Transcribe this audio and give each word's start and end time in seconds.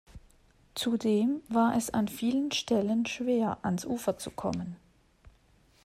Zudem 0.73 1.43
war 1.47 1.75
es 1.77 1.91
an 1.91 2.07
vielen 2.07 2.51
Stellen 2.51 3.05
schwer, 3.05 3.59
ans 3.61 3.85
Ufer 3.85 4.17
zu 4.17 4.31
kommen. 4.31 4.75